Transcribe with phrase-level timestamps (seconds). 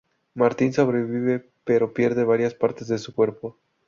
[0.33, 3.59] Martín sobrevive pero pierde varias partes de su cuerpo.